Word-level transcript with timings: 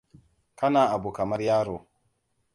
Kana 0.59 0.81
abu 0.95 1.09
kamar 1.17 1.41
yaro. 1.47 1.77